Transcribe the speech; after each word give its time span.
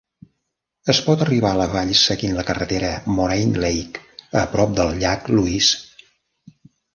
Es 0.93 1.01
pot 1.09 1.19
arribar 1.25 1.51
a 1.55 1.59
la 1.59 1.67
vall 1.73 1.91
seguint 2.03 2.33
la 2.37 2.45
carretera 2.47 2.89
Moraine 3.19 3.61
Lake, 3.65 4.03
a 4.43 4.43
prop 4.55 4.75
del 4.81 4.97
llac 5.05 5.31
Louise. 5.35 6.11